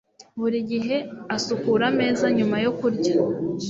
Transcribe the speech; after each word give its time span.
Buri 0.39 0.59
gihe 0.71 0.97
asukura 1.35 1.83
ameza 1.91 2.25
nyuma 2.37 2.57
yo 2.65 2.71
kurya. 2.79 3.15